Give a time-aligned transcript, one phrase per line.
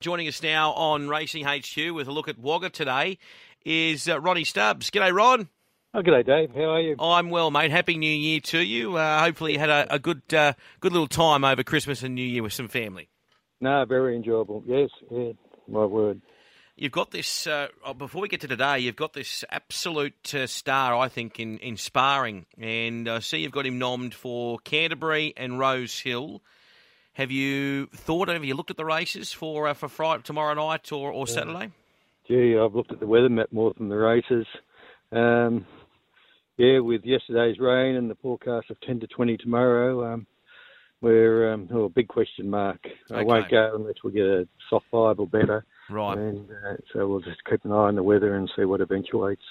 [0.00, 3.18] Joining us now on Racing HQ with a look at Wagga today
[3.64, 4.92] is uh, Ronnie Stubbs.
[4.92, 5.48] G'day, Ron.
[5.92, 6.54] Oh, g'day, Dave.
[6.54, 6.94] How are you?
[7.00, 7.72] I'm well, mate.
[7.72, 8.96] Happy New Year to you.
[8.96, 12.22] Uh, hopefully, you had a, a good, uh, good little time over Christmas and New
[12.22, 13.08] Year with some family.
[13.60, 14.62] No, very enjoyable.
[14.68, 15.32] Yes, yeah,
[15.66, 16.22] my word.
[16.76, 17.48] You've got this.
[17.48, 21.40] Uh, oh, before we get to today, you've got this absolute uh, star, I think,
[21.40, 26.40] in, in sparring, and I see you've got him nommed for Canterbury and Rose Hill.
[27.18, 28.28] Have you thought?
[28.28, 31.72] Have you looked at the races for uh, for Friday, tomorrow night or, or Saturday?
[32.28, 34.46] Gee, I've looked at the weather map more than the races.
[35.10, 35.66] Um,
[36.58, 40.28] yeah, with yesterday's rain and the forecast of 10 to 20 tomorrow, um,
[41.00, 42.86] we're um, oh, a big question mark.
[43.12, 45.64] I won't go unless we get a soft five or better.
[45.90, 46.16] Right.
[46.16, 49.42] And uh, so we'll just keep an eye on the weather and see what eventuates.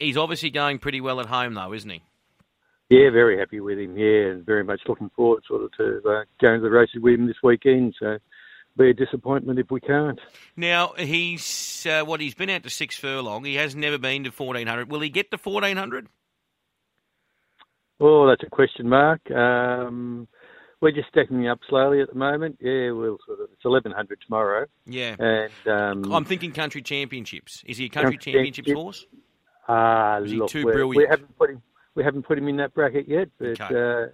[0.00, 2.02] He's obviously going pretty well at home, though, isn't he?
[2.90, 3.96] Yeah, very happy with him.
[3.96, 7.14] Yeah, and very much looking forward sort of to uh, going to the races with
[7.14, 7.94] him this weekend.
[8.00, 8.18] So
[8.76, 10.18] be a disappointment if we can't.
[10.56, 13.44] Now he's uh, what he's been out to six furlong.
[13.44, 14.90] He has never been to fourteen hundred.
[14.90, 16.08] Will he get to fourteen hundred?
[18.00, 19.20] Oh, that's a question mark.
[19.30, 20.26] Um,
[20.80, 22.56] we're just stacking up slowly at the moment.
[22.60, 24.66] Yeah, we'll sort of it's eleven hundred tomorrow.
[24.86, 27.62] Yeah, and um, I'm thinking country championships.
[27.66, 29.06] Is he a country, country championships horse?
[29.68, 30.96] Ah, uh, look, too brilliant?
[30.96, 31.62] We haven't put him
[31.94, 33.64] we haven't put him in that bracket yet, but okay.
[33.64, 34.06] uh,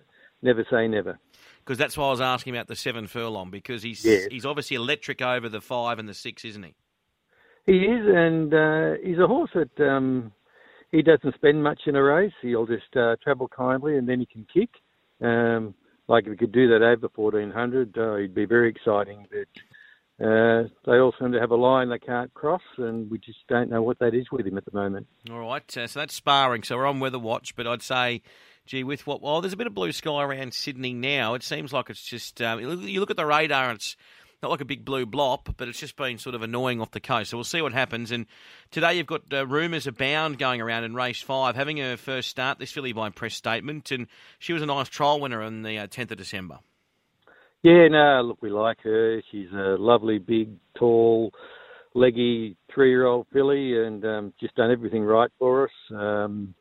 [0.43, 1.19] never say never.
[1.65, 4.29] Because that's why I was asking about the seven furlong because he's yes.
[4.31, 6.75] he's obviously electric over the five and the six, isn't he?
[7.67, 10.33] He is, and uh, he's a horse that um,
[10.93, 12.33] he doesn't spend much in a race.
[12.41, 14.71] He'll just uh, travel kindly, and then he can kick.
[15.21, 15.75] Um,
[16.09, 19.27] like if he could do that over fourteen hundred, uh, he'd be very exciting.
[19.29, 19.49] But
[20.19, 23.69] uh, they all seem to have a line they can't cross, and we just don't
[23.69, 25.07] know what that is with him at the moment.
[25.31, 26.63] All right, uh, so that's sparring.
[26.63, 28.23] So we're on weather watch, but I'd say,
[28.65, 29.21] gee, with what?
[29.21, 31.35] Well, there's a bit of blue sky around Sydney now.
[31.35, 33.95] It seems like it's just um, you look at the radar, and it's
[34.43, 37.01] not like a big blue blop, but it's just been sort of annoying off the
[37.01, 37.31] coast.
[37.31, 38.11] So we'll see what happens.
[38.11, 38.25] And
[38.71, 42.59] today you've got uh, rumours abound going around in race five, having her first start.
[42.59, 44.07] This filly by press statement, and
[44.39, 46.61] she was a nice trial winner on the uh, 10th of December.
[47.67, 49.21] Yeah, no, look, we like her.
[49.33, 51.33] She's a lovely, big, tall,
[51.95, 55.73] leggy three-year-old filly, and um, just done everything right for us.
[55.91, 56.55] Um,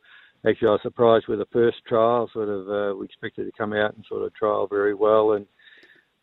[0.47, 2.27] actually, I was surprised with the first trial.
[2.33, 5.45] Sort of, uh, we expected to come out and sort of trial very well, and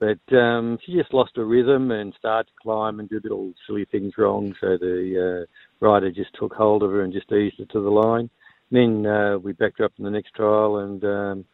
[0.00, 3.84] but um, she just lost her rhythm and started to climb and do little silly
[3.84, 4.52] things wrong.
[4.60, 7.88] So the uh, rider just took hold of her and just eased her to the
[7.88, 8.28] line.
[8.72, 11.44] And then uh, we backed her up in the next trial, and um,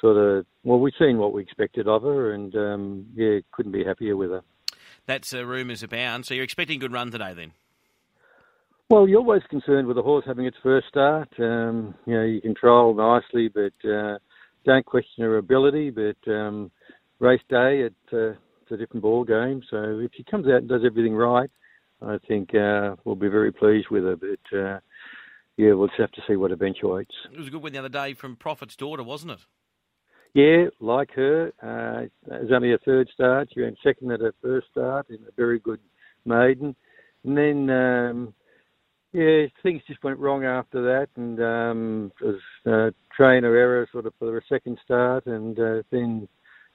[0.00, 3.84] sort of, well, we've seen what we expected of her, and um, yeah, couldn't be
[3.84, 4.42] happier with her.
[5.06, 6.26] That's uh, rumours abound.
[6.26, 7.52] So you're expecting a good run today, then?
[8.90, 11.28] Well, you're always concerned with a horse having its first start.
[11.38, 14.18] Um, you know, you control nicely, but uh,
[14.64, 15.90] don't question her ability.
[15.90, 16.70] But um,
[17.18, 18.30] race day, it, uh,
[18.62, 19.62] it's a different ball game.
[19.70, 21.50] So if she comes out and does everything right,
[22.00, 24.16] I think uh, we'll be very pleased with her.
[24.16, 24.80] But uh,
[25.58, 27.14] yeah, we'll just have to see what eventuates.
[27.30, 29.40] It was a good win the other day from Prophet's daughter, wasn't it?
[30.34, 31.52] Yeah, like her.
[31.62, 32.02] Uh,
[32.34, 33.48] it was only a third start.
[33.52, 35.80] She ran second at her first start in a very good
[36.24, 36.76] maiden.
[37.24, 38.34] And then, um,
[39.12, 41.08] yeah, things just went wrong after that.
[41.16, 45.26] And um, it was uh, trainer error sort of for the second start.
[45.26, 46.28] And uh, then,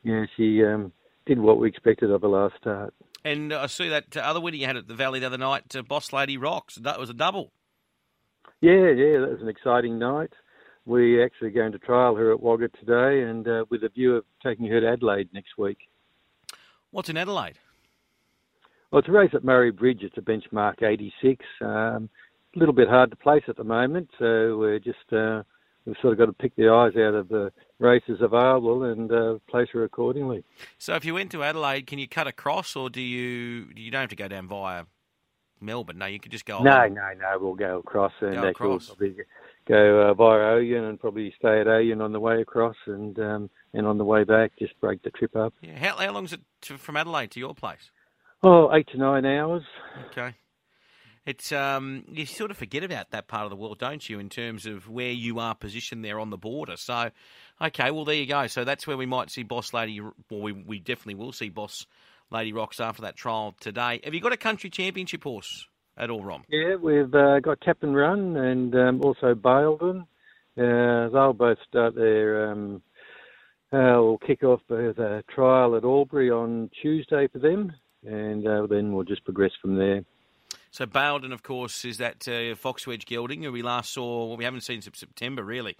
[0.03, 0.91] yeah, she um,
[1.25, 2.93] did what we expected of her last start.
[3.23, 5.83] And I see that other winner you had at the Valley the other night, uh,
[5.83, 6.75] Boss Lady Rocks.
[6.75, 7.51] That was a double.
[8.59, 10.33] Yeah, yeah, that was an exciting night
[10.85, 14.25] we're actually going to trial her at Wagga today and uh, with a view of
[14.41, 15.77] taking her to Adelaide next week.
[16.91, 17.57] What's in Adelaide?
[18.91, 20.01] Well, it's a race at Murray Bridge.
[20.03, 21.43] It's a benchmark 86.
[21.61, 22.09] Um,
[22.55, 25.41] a little bit hard to place at the moment, so we're just uh,
[25.85, 29.39] we've sort of got to pick the eyes out of the races available and uh,
[29.49, 30.43] place her accordingly.
[30.77, 34.01] So, if you went to Adelaide, can you cut across, or do you you don't
[34.01, 34.83] have to go down via
[35.59, 35.97] Melbourne?
[35.97, 36.61] No, you could just go.
[36.61, 36.93] No, along.
[36.93, 37.37] no, no.
[37.39, 38.87] We'll go across and go across.
[38.87, 39.15] Probably
[39.67, 43.49] go uh, via Oyen and probably stay at Oyen on the way across and um,
[43.73, 45.53] and on the way back just break the trip up.
[45.61, 45.77] Yeah.
[45.77, 47.91] How, how long is it to, from Adelaide to your place?
[48.43, 49.63] Oh, eight to nine hours.
[50.07, 50.35] Okay.
[51.25, 54.27] It's um, you sort of forget about that part of the world, don't you, in
[54.27, 56.75] terms of where you are positioned there on the border.
[56.75, 57.11] So,
[57.61, 58.47] okay, well there you go.
[58.47, 60.01] So that's where we might see Boss Lady.
[60.01, 61.85] Well, we we definitely will see Boss
[62.29, 64.01] Lady Rocks after that trial today.
[64.03, 65.65] Have you got a country championship horse?
[65.95, 66.43] At all, Ron?
[66.49, 70.01] Yeah, we've uh, got Tap and Run and um, also Baildon.
[70.57, 72.51] Uh, they'll both start their.
[72.51, 72.81] Um,
[73.71, 77.71] uh, we'll kick off with a trial at Albury on Tuesday for them,
[78.05, 80.03] and uh, then we'll just progress from there.
[80.71, 84.25] So Baildon, of course, is that uh, Foxwedge gelding who we last saw.
[84.25, 85.77] Well, we haven't seen since September really,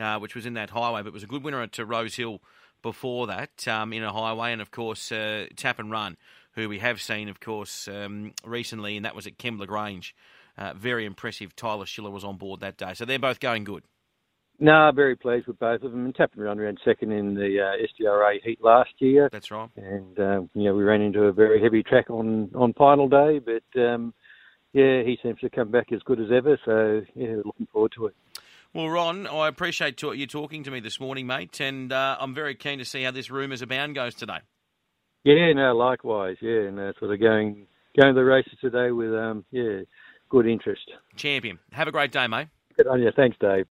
[0.00, 2.40] uh, which was in that highway, but was a good winner at Rose Hill
[2.82, 6.16] before that um, in a highway, and of course uh, Tap and Run,
[6.58, 10.14] who we have seen, of course, um, recently, and that was at Kembla Grange.
[10.56, 11.54] Uh, very impressive.
[11.54, 12.92] Tyler Schiller was on board that day.
[12.94, 13.84] So they're both going good.
[14.60, 16.04] No, very pleased with both of them.
[16.04, 19.28] And Tap and Run around second in the uh, SDRA heat last year.
[19.30, 19.68] That's right.
[19.76, 23.38] And um, you know we ran into a very heavy track on on final day,
[23.38, 24.12] but um,
[24.72, 26.58] yeah, he seems to come back as good as ever.
[26.64, 28.16] So yeah, looking forward to it.
[28.74, 32.54] Well, Ron, I appreciate you talking to me this morning, mate, and uh, I'm very
[32.54, 34.40] keen to see how this rumours abound goes today.
[35.24, 36.36] Yeah, no, likewise.
[36.40, 37.66] Yeah, and uh, sort of going
[37.96, 39.80] going to the races today with um, yeah,
[40.28, 40.90] good interest.
[41.16, 41.58] Champion.
[41.72, 42.48] Have a great day, mate.
[42.76, 43.10] Good on you.
[43.14, 43.66] Thanks, Dave.